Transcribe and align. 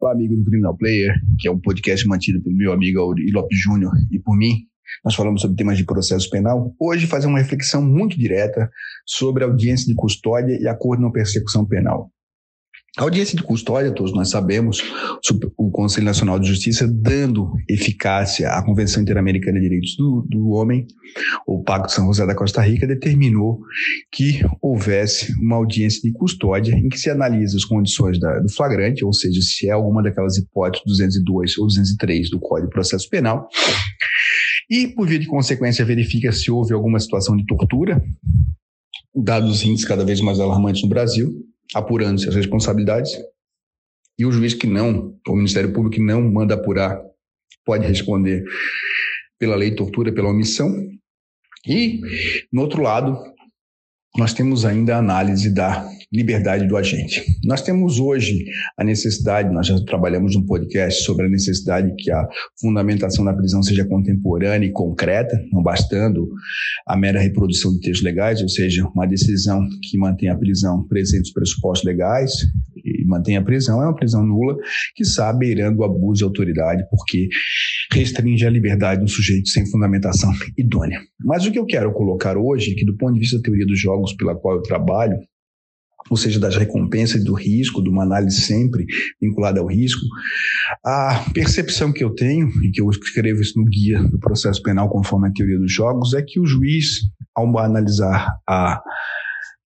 Olá, 0.00 0.12
amigo 0.12 0.36
do 0.36 0.44
Criminal 0.44 0.76
Player, 0.76 1.12
que 1.40 1.48
é 1.48 1.50
um 1.50 1.58
podcast 1.58 2.06
mantido 2.06 2.40
pelo 2.42 2.54
meu 2.54 2.72
amigo 2.72 3.00
Auri 3.00 3.32
Lopes 3.32 3.58
Júnior 3.60 3.92
e 4.12 4.18
por 4.18 4.36
mim. 4.36 4.67
Nós 5.04 5.14
falamos 5.14 5.40
sobre 5.40 5.56
temas 5.56 5.76
de 5.76 5.84
processo 5.84 6.28
penal. 6.30 6.74
Hoje 6.78 7.06
fazer 7.06 7.26
uma 7.26 7.38
reflexão 7.38 7.82
muito 7.82 8.18
direta 8.18 8.70
sobre 9.06 9.44
audiência 9.44 9.86
de 9.86 9.94
custódia 9.94 10.58
e 10.60 10.66
acordo 10.66 11.02
na 11.02 11.10
persecução 11.10 11.66
penal. 11.66 12.10
A 12.98 13.02
audiência 13.02 13.36
de 13.36 13.44
custódia, 13.44 13.92
todos 13.92 14.12
nós 14.12 14.28
sabemos, 14.28 14.82
o 15.56 15.70
Conselho 15.70 16.06
Nacional 16.06 16.36
de 16.36 16.48
Justiça 16.48 16.88
dando 16.88 17.52
eficácia 17.68 18.50
à 18.50 18.64
Convenção 18.64 19.00
Interamericana 19.00 19.60
de 19.60 19.66
Direitos 19.66 19.94
do, 19.96 20.26
do 20.28 20.48
Homem, 20.48 20.84
o 21.46 21.62
Pacto 21.62 21.86
de 21.86 21.92
São 21.92 22.06
José 22.06 22.26
da 22.26 22.34
Costa 22.34 22.60
Rica, 22.60 22.88
determinou 22.88 23.60
que 24.10 24.40
houvesse 24.60 25.32
uma 25.40 25.54
audiência 25.54 26.00
de 26.02 26.12
custódia 26.12 26.74
em 26.74 26.88
que 26.88 26.98
se 26.98 27.08
analisa 27.08 27.56
as 27.56 27.64
condições 27.64 28.18
da, 28.18 28.40
do 28.40 28.52
flagrante, 28.52 29.04
ou 29.04 29.12
seja, 29.12 29.40
se 29.42 29.68
é 29.68 29.72
alguma 29.72 30.02
daquelas 30.02 30.36
hipóteses 30.36 30.84
202 30.84 31.58
ou 31.58 31.66
203 31.66 32.30
do 32.30 32.40
Código 32.40 32.68
de 32.68 32.74
Processo 32.74 33.08
Penal, 33.08 33.48
e, 34.70 34.88
por 34.88 35.06
via 35.08 35.18
de 35.18 35.26
consequência, 35.26 35.84
verifica 35.84 36.30
se 36.32 36.50
houve 36.50 36.74
alguma 36.74 37.00
situação 37.00 37.36
de 37.36 37.46
tortura, 37.46 38.02
dados 39.14 39.50
os 39.50 39.64
índices 39.64 39.86
cada 39.86 40.04
vez 40.04 40.20
mais 40.20 40.38
alarmantes 40.38 40.82
no 40.82 40.88
Brasil, 40.88 41.44
apurando-se 41.74 42.28
as 42.28 42.34
responsabilidades, 42.34 43.12
e 44.18 44.26
o 44.26 44.32
juiz 44.32 44.54
que 44.54 44.66
não, 44.66 45.16
o 45.26 45.36
Ministério 45.36 45.72
Público 45.72 45.96
que 45.96 46.02
não 46.02 46.20
manda 46.20 46.54
apurar, 46.54 47.00
pode 47.64 47.86
responder 47.86 48.44
pela 49.38 49.54
lei 49.54 49.70
de 49.70 49.76
tortura, 49.76 50.12
pela 50.12 50.30
omissão. 50.30 50.74
E, 51.66 52.00
no 52.52 52.62
outro 52.62 52.82
lado, 52.82 53.16
nós 54.18 54.34
temos 54.34 54.64
ainda 54.64 54.96
a 54.96 54.98
análise 54.98 55.48
da 55.48 55.88
liberdade 56.12 56.66
do 56.66 56.76
agente. 56.76 57.24
Nós 57.44 57.62
temos 57.62 58.00
hoje 58.00 58.46
a 58.76 58.82
necessidade, 58.82 59.54
nós 59.54 59.68
já 59.68 59.78
trabalhamos 59.84 60.34
um 60.34 60.44
podcast 60.44 61.04
sobre 61.04 61.26
a 61.26 61.28
necessidade 61.28 61.94
que 61.96 62.10
a 62.10 62.26
fundamentação 62.60 63.24
da 63.24 63.32
prisão 63.32 63.62
seja 63.62 63.84
contemporânea 63.84 64.66
e 64.66 64.72
concreta, 64.72 65.40
não 65.52 65.62
bastando 65.62 66.28
a 66.84 66.96
mera 66.96 67.20
reprodução 67.20 67.72
de 67.74 67.80
textos 67.80 68.02
legais, 68.02 68.42
ou 68.42 68.48
seja, 68.48 68.84
uma 68.92 69.06
decisão 69.06 69.64
que 69.82 69.96
mantém 69.96 70.28
a 70.28 70.36
prisão 70.36 70.82
presente 70.88 71.28
os 71.28 71.32
pressupostos 71.32 71.86
legais 71.86 72.32
e 73.00 73.04
mantém 73.04 73.36
a 73.36 73.42
prisão 73.42 73.82
é 73.82 73.86
uma 73.86 73.94
prisão 73.94 74.24
nula 74.24 74.56
que 74.94 75.04
sabe 75.04 75.40
beirando 75.40 75.80
o 75.80 75.84
abuso 75.84 76.18
de 76.18 76.24
autoridade 76.24 76.84
porque 76.90 77.28
restringe 77.92 78.46
a 78.46 78.50
liberdade 78.50 79.00
do 79.00 79.08
sujeito 79.08 79.48
sem 79.48 79.66
fundamentação 79.70 80.30
idônea. 80.56 81.00
Mas 81.20 81.46
o 81.46 81.52
que 81.52 81.58
eu 81.58 81.66
quero 81.66 81.92
colocar 81.92 82.36
hoje, 82.36 82.74
que 82.74 82.84
do 82.84 82.96
ponto 82.96 83.14
de 83.14 83.20
vista 83.20 83.36
da 83.36 83.42
teoria 83.42 83.66
dos 83.66 83.80
jogos 83.80 84.12
pela 84.14 84.34
qual 84.34 84.56
eu 84.56 84.62
trabalho, 84.62 85.18
ou 86.10 86.16
seja, 86.16 86.40
das 86.40 86.56
recompensas 86.56 87.22
do 87.22 87.34
risco, 87.34 87.82
de 87.82 87.90
uma 87.90 88.02
análise 88.02 88.40
sempre 88.40 88.86
vinculada 89.20 89.60
ao 89.60 89.66
risco, 89.66 90.00
a 90.84 91.24
percepção 91.34 91.92
que 91.92 92.02
eu 92.02 92.14
tenho, 92.14 92.48
e 92.64 92.70
que 92.70 92.80
eu 92.80 92.88
escrevo 92.88 93.42
isso 93.42 93.58
no 93.58 93.66
guia 93.66 94.02
do 94.02 94.18
processo 94.18 94.62
penal 94.62 94.88
conforme 94.88 95.28
a 95.28 95.32
teoria 95.32 95.58
dos 95.58 95.72
jogos, 95.72 96.14
é 96.14 96.22
que 96.22 96.40
o 96.40 96.46
juiz, 96.46 97.00
ao 97.34 97.58
analisar 97.58 98.38
a 98.48 98.82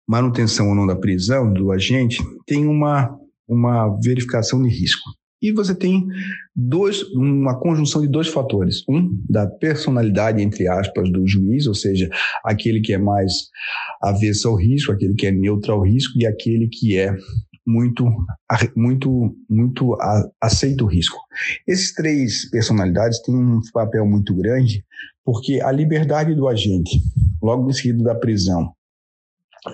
manutenção 0.09 0.71
ou 0.71 0.75
não 0.75 0.87
da 0.87 0.97
prisão 0.97 1.53
do 1.53 1.71
agente, 1.71 2.19
tem 2.47 2.67
uma, 2.67 3.15
uma 3.47 3.89
verificação 4.03 4.63
de 4.63 4.69
risco. 4.69 5.11
E 5.41 5.53
você 5.53 5.73
tem 5.73 6.05
dois, 6.57 7.03
uma 7.13 7.59
conjunção 7.61 8.01
de 8.01 8.09
dois 8.09 8.27
fatores. 8.27 8.83
Um, 8.89 9.23
da 9.29 9.47
personalidade, 9.47 10.43
entre 10.43 10.67
aspas, 10.67 11.13
do 11.13 11.27
juiz, 11.29 11.67
ou 11.67 11.75
seja, 11.75 12.09
aquele 12.45 12.81
que 12.81 12.93
é 12.93 12.99
mais 12.99 13.33
avesso 14.03 14.49
ao 14.49 14.57
risco, 14.57 14.91
aquele 14.91 15.15
que 15.15 15.27
é 15.27 15.31
neutro 15.31 15.73
ao 15.73 15.83
risco 15.83 16.19
e 16.19 16.27
aquele 16.27 16.69
que 16.69 16.99
é 16.99 17.15
muito, 17.65 18.05
muito, 18.75 19.37
muito 19.49 19.97
aceita 20.41 20.83
o 20.83 20.89
risco. 20.89 21.19
Esses 21.67 21.93
três 21.93 22.51
personalidades 22.51 23.21
têm 23.23 23.37
um 23.37 23.61
papel 23.73 24.07
muito 24.07 24.35
grande 24.35 24.85
porque 25.25 25.61
a 25.61 25.71
liberdade 25.71 26.35
do 26.35 26.49
agente, 26.49 26.99
logo 27.43 27.69
em 27.69 27.73
seguida 27.75 28.03
da 28.03 28.15
prisão, 28.15 28.73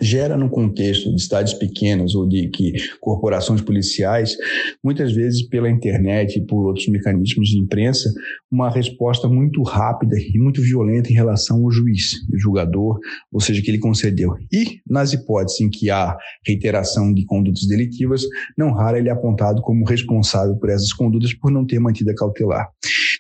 gera 0.01 0.37
no 0.37 0.49
contexto 0.51 1.15
de 1.15 1.23
cidades 1.23 1.55
pequenas 1.55 2.15
ou 2.15 2.29
de 2.29 2.49
que 2.49 2.73
corporações 3.01 3.61
policiais, 3.61 4.37
muitas 4.83 5.13
vezes 5.13 5.47
pela 5.49 5.71
internet 5.71 6.39
e 6.39 6.47
por 6.47 6.67
outros 6.67 6.89
mecanismos 6.89 7.49
de 7.49 7.59
imprensa, 7.59 8.13
uma 8.51 8.71
resposta 8.71 9.29
muito 9.29 9.63
rápida 9.63 10.17
e 10.19 10.39
muito 10.39 10.63
violenta 10.63 11.11
em 11.11 11.15
relação 11.15 11.65
ao 11.65 11.71
juiz, 11.71 12.15
o 12.33 12.39
julgador, 12.39 12.99
ou 13.33 13.41
seja, 13.41 13.61
que 13.63 13.71
ele 13.71 13.79
concedeu. 13.79 14.35
E 14.53 14.81
nas 14.89 15.13
hipóteses 15.13 15.61
em 15.61 15.71
que 15.71 15.91
há 15.91 16.17
reiteração 16.47 17.13
de 17.13 17.25
condutas 17.25 17.67
delitivas, 17.67 18.23
não 18.57 18.73
raro 18.73 18.97
ele 18.97 19.09
é 19.09 19.13
apontado 19.13 19.61
como 19.63 19.85
responsável 19.85 20.57
por 20.57 20.71
essas 20.71 20.93
condutas 20.93 21.35
por 21.35 21.51
não 21.51 21.67
ter 21.67 21.79
mantido 21.79 22.11
a 22.11 22.15
cautelar. 22.15 22.69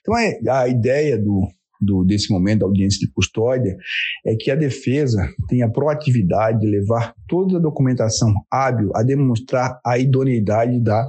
Então 0.00 0.14
a, 0.14 0.60
a 0.60 0.69
ideia 0.69 1.19
do 1.19 1.48
do, 1.80 2.04
desse 2.04 2.32
momento 2.32 2.60
da 2.60 2.66
audiência 2.66 2.98
de 2.98 3.12
custódia 3.12 3.76
é 4.24 4.34
que 4.34 4.50
a 4.50 4.54
defesa 4.54 5.28
tem 5.48 5.62
a 5.62 5.70
proatividade 5.70 6.60
de 6.60 6.66
levar 6.66 7.14
toda 7.28 7.58
a 7.58 7.60
documentação 7.60 8.32
hábil 8.50 8.90
a 8.94 9.02
demonstrar 9.02 9.78
a 9.84 9.98
idoneidade 9.98 10.80
da, 10.80 11.06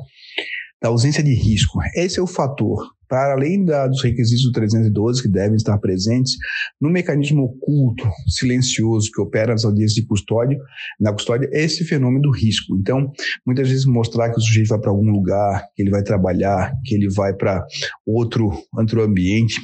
da 0.81 0.89
ausência 0.89 1.23
de 1.23 1.33
risco. 1.33 1.79
Esse 1.95 2.19
é 2.19 2.23
o 2.23 2.27
fator. 2.27 2.95
Para 3.07 3.33
além 3.33 3.63
da, 3.63 3.87
dos 3.87 4.03
requisitos 4.03 4.45
do 4.45 4.51
312 4.51 5.21
que 5.21 5.27
devem 5.27 5.55
estar 5.55 5.77
presentes, 5.77 6.33
no 6.81 6.89
mecanismo 6.89 7.43
oculto, 7.43 8.03
silencioso 8.27 9.11
que 9.11 9.21
opera 9.21 9.51
nas 9.51 9.63
audiências 9.63 9.93
de 9.93 10.07
custódia, 10.07 10.57
na 10.99 11.13
custódia, 11.13 11.47
é 11.53 11.63
esse 11.63 11.83
fenômeno 11.85 12.23
do 12.23 12.31
risco. 12.31 12.75
Então, 12.75 13.11
muitas 13.45 13.69
vezes 13.69 13.85
mostrar 13.85 14.31
que 14.31 14.39
o 14.39 14.41
sujeito 14.41 14.69
vai 14.69 14.79
para 14.79 14.89
algum 14.89 15.11
lugar, 15.11 15.63
que 15.75 15.83
ele 15.83 15.91
vai 15.91 16.01
trabalhar, 16.01 16.73
que 16.83 16.95
ele 16.95 17.07
vai 17.13 17.33
para 17.33 17.63
outro, 18.05 18.51
outro 18.73 19.03
ambiente, 19.03 19.61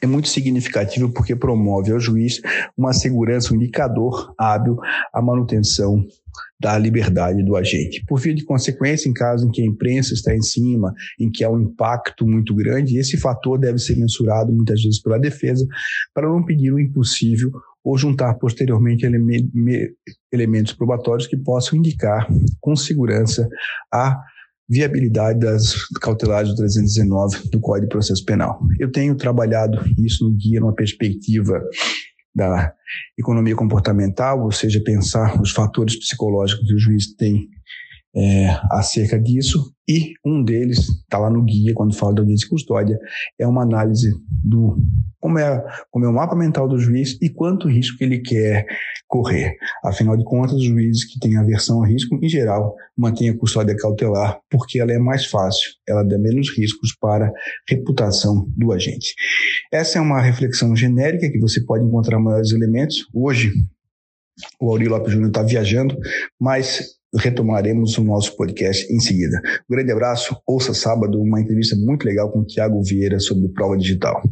é 0.00 0.06
muito 0.06 0.28
significativo 0.28 1.10
porque 1.10 1.34
promove 1.34 1.92
ao 1.92 2.00
juiz 2.00 2.40
uma 2.76 2.92
segurança, 2.92 3.52
um 3.52 3.56
indicador 3.56 4.34
hábil 4.38 4.78
à 5.12 5.20
manutenção 5.20 6.06
da 6.60 6.76
liberdade 6.76 7.42
do 7.42 7.56
agente. 7.56 8.04
Por 8.06 8.20
via 8.20 8.34
de 8.34 8.44
consequência, 8.44 9.08
em 9.08 9.12
caso 9.12 9.46
em 9.46 9.50
que 9.50 9.62
a 9.62 9.66
imprensa 9.66 10.14
está 10.14 10.34
em 10.34 10.42
cima, 10.42 10.92
em 11.18 11.30
que 11.30 11.44
há 11.44 11.50
um 11.50 11.60
impacto 11.60 12.26
muito 12.26 12.54
grande, 12.54 12.98
esse 12.98 13.16
fator 13.16 13.58
deve 13.58 13.78
ser 13.78 13.96
mensurado 13.96 14.52
muitas 14.52 14.82
vezes 14.82 15.00
pela 15.00 15.18
defesa 15.18 15.66
para 16.14 16.28
não 16.28 16.44
pedir 16.44 16.72
o 16.72 16.80
impossível 16.80 17.50
ou 17.84 17.96
juntar 17.96 18.34
posteriormente 18.34 19.06
elementos 20.32 20.72
probatórios 20.72 21.26
que 21.26 21.36
possam 21.36 21.78
indicar 21.78 22.26
com 22.60 22.76
segurança 22.76 23.48
a 23.92 24.20
viabilidade 24.68 25.40
das 25.40 25.74
cautelares 26.00 26.50
do 26.50 26.56
319 26.56 27.48
do 27.48 27.60
Código 27.60 27.86
de 27.86 27.92
Processo 27.92 28.24
Penal. 28.24 28.60
Eu 28.78 28.92
tenho 28.92 29.14
trabalhado 29.14 29.78
isso 29.98 30.24
no 30.24 30.34
guia 30.34 30.60
numa 30.60 30.74
perspectiva 30.74 31.62
da 32.34 32.72
economia 33.18 33.56
comportamental, 33.56 34.42
ou 34.44 34.52
seja, 34.52 34.80
pensar 34.84 35.40
os 35.40 35.50
fatores 35.50 35.98
psicológicos 35.98 36.66
que 36.66 36.74
o 36.74 36.78
juiz 36.78 37.14
tem 37.14 37.48
é, 38.14 38.48
acerca 38.70 39.18
disso, 39.18 39.72
e 39.88 40.12
um 40.24 40.42
deles 40.42 40.80
está 40.80 41.18
lá 41.18 41.30
no 41.30 41.42
guia, 41.42 41.72
quando 41.74 41.96
fala 41.96 42.14
da 42.14 42.20
audiência 42.20 42.44
de 42.44 42.50
custódia, 42.50 42.98
é 43.38 43.46
uma 43.46 43.62
análise 43.62 44.12
do 44.28 44.76
como 45.20 45.38
é, 45.38 45.64
como 45.90 46.04
é 46.04 46.08
o 46.08 46.12
mapa 46.12 46.36
mental 46.36 46.68
do 46.68 46.78
juiz 46.78 47.18
e 47.20 47.28
quanto 47.28 47.68
risco 47.68 47.98
que 47.98 48.04
ele 48.04 48.20
quer 48.20 48.66
correr. 49.08 49.56
Afinal 49.84 50.16
de 50.16 50.24
contas, 50.24 50.54
os 50.54 50.64
juízes 50.64 51.04
que 51.04 51.18
têm 51.18 51.36
aversão 51.36 51.78
ao 51.78 51.84
risco, 51.84 52.18
em 52.22 52.28
geral, 52.28 52.74
mantêm 52.96 53.30
a 53.30 53.36
custódia 53.36 53.76
cautelar, 53.76 54.38
porque 54.50 54.78
ela 54.78 54.92
é 54.92 54.98
mais 54.98 55.26
fácil, 55.26 55.70
ela 55.88 56.02
dá 56.02 56.18
menos 56.18 56.56
riscos 56.56 56.94
para 57.00 57.26
a 57.26 57.32
reputação 57.68 58.46
do 58.56 58.72
agente. 58.72 59.14
Essa 59.72 59.98
é 59.98 60.00
uma 60.00 60.20
reflexão 60.20 60.76
genérica 60.76 61.30
que 61.30 61.40
você 61.40 61.64
pode 61.64 61.84
encontrar 61.84 62.20
maiores 62.20 62.52
elementos. 62.52 63.06
Hoje, 63.12 63.52
o 64.60 64.70
Aurélio 64.70 64.92
Lopes 64.92 65.12
Júnior 65.12 65.30
está 65.30 65.42
viajando, 65.42 65.96
mas 66.38 66.97
retomaremos 67.14 67.96
o 67.98 68.04
nosso 68.04 68.36
podcast 68.36 68.92
em 68.92 69.00
seguida. 69.00 69.40
Um 69.68 69.74
grande 69.74 69.92
abraço, 69.92 70.36
ouça 70.46 70.74
sábado 70.74 71.20
uma 71.20 71.40
entrevista 71.40 71.76
muito 71.76 72.04
legal 72.04 72.30
com 72.30 72.40
o 72.40 72.44
Tiago 72.44 72.82
Vieira 72.82 73.18
sobre 73.18 73.48
prova 73.48 73.76
digital. 73.76 74.22